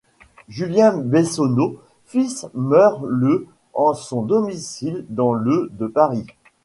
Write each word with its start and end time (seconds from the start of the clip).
Julien 0.49 0.97
Bessonneau 0.97 1.79
fils 2.07 2.47
meurt 2.55 3.03
le 3.05 3.45
en 3.75 3.93
son 3.93 4.23
domicile 4.23 5.05
dans 5.09 5.31
le 5.33 5.69
de 5.73 5.85
Paris. 5.85 6.25